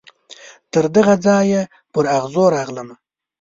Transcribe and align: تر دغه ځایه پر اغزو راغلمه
تر 0.73 0.85
دغه 0.95 1.13
ځایه 1.25 1.61
پر 1.93 2.05
اغزو 2.17 2.45
راغلمه 2.55 2.95